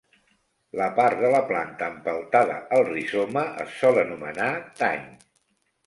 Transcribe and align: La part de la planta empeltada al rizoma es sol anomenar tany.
La 0.79 0.87
part 0.99 1.19
de 1.25 1.29
la 1.35 1.41
planta 1.51 1.91
empeltada 1.95 2.57
al 2.79 2.83
rizoma 2.91 3.47
es 3.67 3.79
sol 3.85 4.05
anomenar 4.09 4.53
tany. 4.85 5.11